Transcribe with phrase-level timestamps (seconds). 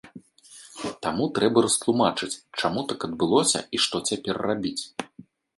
[1.05, 2.31] Таму трэба растлумачыць,
[2.63, 4.79] чаму так адбылося і што цяпер рабіць.